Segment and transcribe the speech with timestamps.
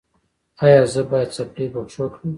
[0.63, 2.29] ایا زه باید څپلۍ په پښو کړم؟